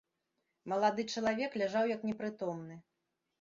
Малады 0.71 1.05
чалавек 1.15 1.51
ляжаў 1.63 1.85
як 1.93 2.01
непрытомны. 2.09 2.81